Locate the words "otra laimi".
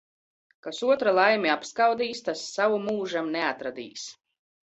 0.87-1.51